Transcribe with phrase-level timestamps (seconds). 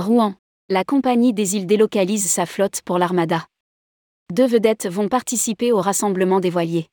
[0.00, 0.34] Rouen.
[0.68, 3.46] La compagnie des îles délocalise sa flotte pour l'Armada.
[4.32, 6.86] Deux vedettes vont participer au rassemblement des voiliers.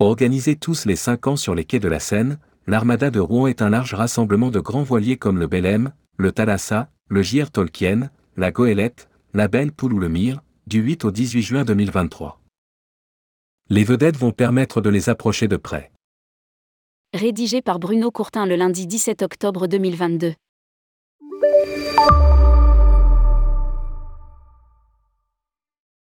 [0.00, 3.62] Organisés tous les cinq ans sur les quais de la Seine, l'Armada de Rouen est
[3.62, 8.50] un large rassemblement de grands voiliers comme le Belém, le Thalassa, le JR Tolkien, la
[8.50, 12.40] Goélette, la Belle Poule ou le Mire, du 8 au 18 juin 2023.
[13.68, 15.92] Les vedettes vont permettre de les approcher de près.
[17.14, 20.34] Rédigé par Bruno Courtin le lundi 17 octobre 2022.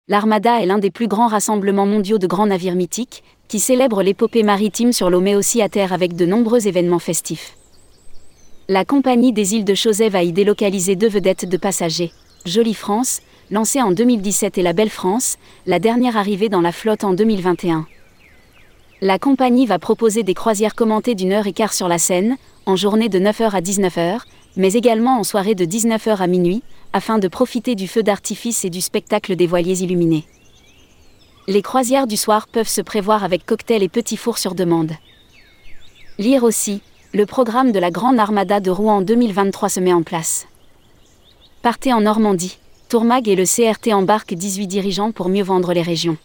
[0.08, 4.44] L'Armada est l'un des plus grands rassemblements mondiaux de grands navires mythiques, qui célèbre l'épopée
[4.44, 7.58] maritime sur l'eau mais aussi à terre avec de nombreux événements festifs.
[8.68, 12.12] La compagnie des îles de Chausey va y délocaliser deux vedettes de passagers.
[12.46, 17.04] Jolie France, lancée en 2017 et la Belle France, la dernière arrivée dans la flotte
[17.04, 17.88] en 2021.
[19.02, 22.76] La compagnie va proposer des croisières commentées d'une heure et quart sur la Seine, en
[22.76, 24.22] journée de 9h à 19h,
[24.58, 28.70] mais également en soirée de 19h à minuit, afin de profiter du feu d'artifice et
[28.70, 30.26] du spectacle des voiliers illuminés.
[31.48, 34.94] Les croisières du soir peuvent se prévoir avec cocktails et petits fours sur demande.
[36.18, 36.82] Lire aussi,
[37.14, 40.48] le programme de la Grande Armada de Rouen 2023 se met en place.
[41.62, 42.58] Partez en Normandie.
[42.90, 46.18] Tourmag et le CRT embarquent 18 dirigeants pour mieux vendre les régions.